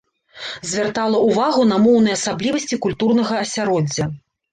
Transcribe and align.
Звяртала 0.69 1.19
ўвагу 1.27 1.65
на 1.71 1.77
моўныя 1.83 2.15
асаблівасці 2.19 2.79
культурнага 2.87 3.35
асяроддзя. 3.43 4.09